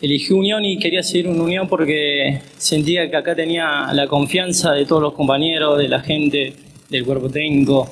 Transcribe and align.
Elegí 0.00 0.34
Unión 0.34 0.62
y 0.64 0.78
quería 0.78 1.02
seguir 1.02 1.26
en 1.28 1.40
Unión 1.40 1.68
porque 1.68 2.40
sentía 2.58 3.10
que 3.10 3.16
acá 3.16 3.34
tenía 3.34 3.86
la 3.94 4.06
confianza 4.06 4.72
de 4.72 4.84
todos 4.84 5.00
los 5.00 5.14
compañeros, 5.14 5.78
de 5.78 5.88
la 5.88 6.00
gente, 6.00 6.52
del 6.90 7.04
cuerpo 7.04 7.30
técnico. 7.30 7.88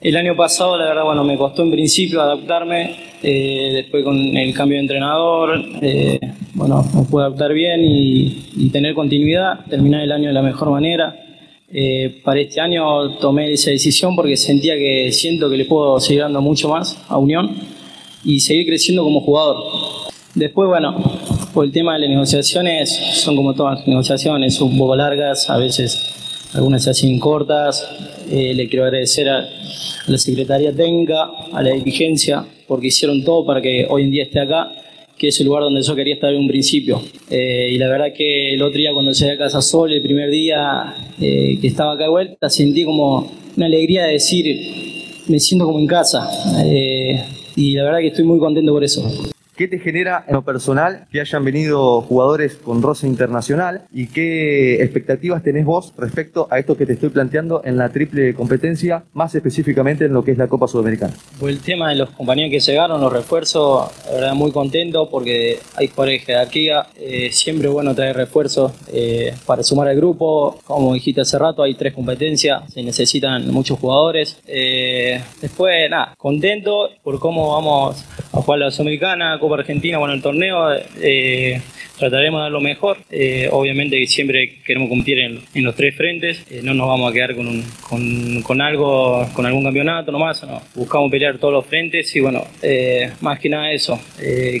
El 0.00 0.16
año 0.16 0.36
pasado, 0.36 0.78
la 0.78 0.86
verdad, 0.86 1.04
bueno, 1.04 1.24
me 1.24 1.36
costó 1.36 1.62
en 1.62 1.72
principio 1.72 2.22
adaptarme, 2.22 2.94
eh, 3.22 3.70
después 3.74 4.04
con 4.04 4.16
el 4.16 4.54
cambio 4.54 4.76
de 4.76 4.82
entrenador, 4.82 5.62
eh, 5.82 6.20
bueno, 6.54 6.88
me 6.94 7.02
pude 7.02 7.24
adaptar 7.24 7.52
bien 7.52 7.80
y, 7.84 8.70
tener 8.70 8.94
continuidad, 8.94 9.64
terminar 9.68 10.02
el 10.02 10.12
año 10.12 10.28
de 10.28 10.32
la 10.32 10.42
mejor 10.42 10.70
manera. 10.70 11.16
Eh, 11.72 12.20
para 12.24 12.40
este 12.40 12.60
año 12.60 13.18
tomé 13.18 13.52
esa 13.52 13.70
decisión 13.70 14.14
porque 14.14 14.36
sentía 14.36 14.76
que 14.76 15.10
siento 15.12 15.50
que 15.50 15.56
le 15.56 15.64
puedo 15.64 15.98
seguir 16.00 16.22
dando 16.22 16.40
mucho 16.40 16.68
más 16.68 16.96
a 17.08 17.18
Unión 17.18 17.56
y 18.24 18.38
seguir 18.40 18.66
creciendo 18.66 19.02
como 19.02 19.20
jugador. 19.20 19.56
Después, 20.34 20.68
bueno, 20.68 20.96
por 21.52 21.64
el 21.64 21.72
tema 21.72 21.94
de 21.94 22.00
las 22.00 22.10
negociaciones, 22.10 22.90
son 23.14 23.36
como 23.36 23.54
todas 23.54 23.78
las 23.78 23.88
negociaciones, 23.88 24.60
un 24.60 24.78
poco 24.78 24.94
largas, 24.96 25.50
a 25.50 25.56
veces 25.56 25.98
algunas 26.54 26.84
se 26.84 26.90
hacen 26.90 27.18
cortas. 27.18 27.86
Eh, 28.30 28.54
le 28.54 28.68
quiero 28.68 28.84
agradecer 28.84 29.28
a, 29.28 29.48
la 30.06 30.18
Secretaría 30.18 30.72
Técnica, 30.72 31.30
a 31.52 31.62
la 31.62 31.70
dirigencia, 31.70 32.44
porque 32.66 32.88
hicieron 32.88 33.22
todo 33.24 33.44
para 33.44 33.60
que 33.60 33.86
hoy 33.88 34.04
en 34.04 34.10
día 34.10 34.24
esté 34.24 34.40
acá, 34.40 34.72
que 35.16 35.28
es 35.28 35.40
el 35.40 35.46
lugar 35.46 35.62
donde 35.62 35.82
yo 35.82 35.94
quería 35.94 36.14
estar 36.14 36.32
en 36.32 36.40
un 36.40 36.48
principio. 36.48 37.02
Eh, 37.28 37.68
y 37.72 37.78
la 37.78 37.88
verdad 37.88 38.12
que 38.16 38.54
el 38.54 38.62
otro 38.62 38.78
día 38.78 38.92
cuando 38.92 39.12
llegué 39.12 39.32
a 39.32 39.38
Casa 39.38 39.60
Sol, 39.60 39.92
el 39.92 40.02
primer 40.02 40.30
día 40.30 40.94
eh, 41.20 41.58
que 41.60 41.66
estaba 41.66 41.92
acá 41.92 42.04
de 42.04 42.10
vuelta, 42.10 42.48
sentí 42.48 42.84
como 42.84 43.30
una 43.56 43.66
alegría 43.66 44.04
de 44.04 44.12
decir, 44.14 45.24
me 45.28 45.38
siento 45.38 45.66
como 45.66 45.78
en 45.78 45.86
casa. 45.86 46.28
y 47.56 47.72
la 47.74 47.84
verdad 47.84 47.98
que 47.98 48.08
estoy 48.08 48.24
muy 48.24 48.38
contento 48.38 48.72
por 48.72 48.82
eso. 48.82 49.30
¿Qué 49.60 49.68
te 49.68 49.78
genera 49.78 50.24
en 50.26 50.32
lo 50.32 50.40
personal 50.40 51.06
que 51.12 51.20
hayan 51.20 51.44
venido 51.44 52.00
jugadores 52.00 52.54
con 52.54 52.80
roce 52.80 53.06
internacional 53.06 53.82
y 53.92 54.06
qué 54.06 54.82
expectativas 54.82 55.42
tenés 55.42 55.66
vos 55.66 55.92
respecto 55.98 56.48
a 56.50 56.58
esto 56.58 56.78
que 56.78 56.86
te 56.86 56.94
estoy 56.94 57.10
planteando 57.10 57.60
en 57.62 57.76
la 57.76 57.90
triple 57.90 58.32
competencia, 58.32 59.04
más 59.12 59.34
específicamente 59.34 60.06
en 60.06 60.14
lo 60.14 60.24
que 60.24 60.30
es 60.30 60.38
la 60.38 60.48
Copa 60.48 60.66
Sudamericana? 60.66 61.12
Por 61.38 61.50
el 61.50 61.60
tema 61.60 61.90
de 61.90 61.96
los 61.96 62.08
compañeros 62.08 62.50
que 62.50 62.60
llegaron, 62.60 63.02
los 63.02 63.12
refuerzos, 63.12 63.90
la 64.06 64.12
verdad 64.12 64.32
muy 64.32 64.50
contento 64.50 65.10
porque 65.10 65.58
hay 65.76 65.88
jugadores 65.88 66.20
de 66.20 66.24
jerarquía, 66.24 66.86
eh, 66.96 67.28
siempre 67.30 67.68
bueno 67.68 67.94
traer 67.94 68.16
refuerzos 68.16 68.72
eh, 68.90 69.34
para 69.44 69.62
sumar 69.62 69.88
al 69.88 69.96
grupo, 69.96 70.58
como 70.64 70.94
dijiste 70.94 71.20
hace 71.20 71.38
rato, 71.38 71.62
hay 71.62 71.74
tres 71.74 71.92
competencias, 71.92 72.62
se 72.72 72.82
necesitan 72.82 73.52
muchos 73.52 73.78
jugadores. 73.78 74.40
Eh, 74.46 75.20
después, 75.42 75.90
nada, 75.90 76.14
contento 76.16 76.88
por 77.02 77.20
cómo 77.20 77.52
vamos 77.52 78.02
a 78.40 78.44
jugar 78.44 78.60
la 78.60 78.70
Sudamericana, 78.70 79.38
Argentina, 79.54 79.98
bueno, 79.98 80.14
el 80.14 80.22
torneo 80.22 80.72
eh, 81.00 81.60
trataremos 82.00 82.40
de 82.40 82.42
dar 82.42 82.52
lo 82.52 82.60
mejor. 82.60 82.98
Eh, 83.10 83.48
obviamente 83.52 83.98
que 83.98 84.06
siempre 84.06 84.58
queremos 84.64 84.88
cumplir 84.88 85.18
en, 85.20 85.40
los 85.54 85.74
tres 85.76 85.94
frentes, 85.94 86.44
eh, 86.50 86.60
no 86.62 86.74
nos 86.74 86.88
vamos 86.88 87.10
a 87.10 87.14
quedar 87.14 87.36
con, 87.36 87.62
con, 88.42 88.60
algo, 88.60 89.26
con 89.34 89.46
algún 89.46 89.62
campeonato 89.62 90.10
nomás, 90.10 90.42
no. 90.44 90.60
buscamos 90.74 91.10
pelear 91.10 91.38
todos 91.38 91.52
los 91.54 91.66
frentes 91.66 92.14
y 92.16 92.20
bueno, 92.20 92.44
más 93.20 93.38
que 93.38 93.48
nada 93.48 93.70
eso. 93.70 94.00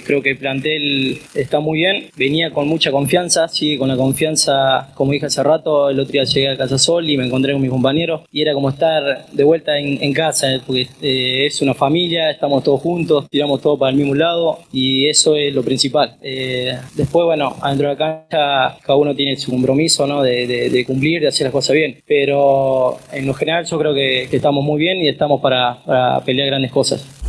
creo 0.04 0.22
que 0.22 0.30
el 0.30 0.38
plantel 0.38 1.18
está 1.34 1.60
muy 1.60 1.80
bien, 1.80 2.10
venía 2.16 2.50
con 2.50 2.68
mucha 2.68 2.90
confianza, 2.90 3.48
sigue 3.48 3.78
con 3.78 3.88
la 3.88 3.96
confianza, 3.96 4.92
como 4.94 5.12
dije 5.12 5.26
hace 5.26 5.42
rato, 5.42 5.90
el 5.90 5.98
otro 5.98 6.12
día 6.12 6.24
llegué 6.24 6.48
a 6.48 6.56
Casa 6.56 6.78
Sol 6.78 7.08
y 7.08 7.16
me 7.16 7.26
encontré 7.26 7.52
con 7.52 7.62
mis 7.62 7.70
compañeros 7.70 8.22
y 8.30 8.42
era 8.42 8.52
como 8.52 8.68
estar 8.68 9.26
de 9.32 9.44
vuelta 9.44 9.78
en, 9.78 10.02
en 10.02 10.12
casa, 10.12 10.48
porque 10.66 10.86
es 11.00 11.62
una 11.62 11.74
familia, 11.74 12.30
estamos 12.30 12.62
todos 12.62 12.80
juntos, 12.80 13.26
tiramos 13.30 13.60
todo 13.60 13.78
para 13.78 13.90
el 13.90 13.96
mismo 13.96 14.14
lado 14.14 14.58
y 14.72 15.08
eso 15.08 15.36
es 15.36 15.54
lo 15.54 15.62
principal. 15.62 16.16
Eh, 16.22 16.76
después, 16.94 17.26
bueno, 17.30 17.54
adentro 17.62 17.86
de 17.86 17.94
la 17.94 17.96
cancha 17.96 18.76
cada 18.82 18.96
uno 18.96 19.14
tiene 19.14 19.36
su 19.36 19.52
compromiso 19.52 20.04
¿no? 20.04 20.20
de, 20.20 20.84
cumplir, 20.84 21.20
de 21.20 21.28
hacer 21.28 21.44
las 21.44 21.52
cosas 21.52 21.76
bien, 21.76 22.02
pero 22.04 22.98
en 23.12 23.24
lo 23.24 23.34
general 23.34 23.64
yo 23.64 23.78
creo 23.78 23.94
que, 23.94 24.24
estamos 24.24 24.64
muy 24.64 24.80
bien 24.80 24.98
y 24.98 25.06
estamos 25.06 25.40
para, 25.40 25.80
para 25.84 26.20
pelear 26.24 26.48
grandes 26.48 26.72
cosas. 26.72 27.19